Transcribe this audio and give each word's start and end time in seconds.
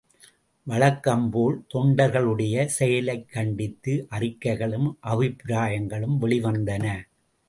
வழக்கம்போல் 0.63 1.65
தொண்டர்களுடைய 1.73 2.65
செயலைக் 2.65 3.29
கண்டித்து 3.29 4.07
அறிக்கைகளும் 4.11 4.97
அபிப்பிராயங்களும் 5.03 6.17
வெளிவந்தன. 6.21 6.85